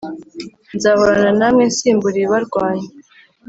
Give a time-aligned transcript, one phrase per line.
[0.75, 2.87] nzahorana namwe nsimbura ibibarwanya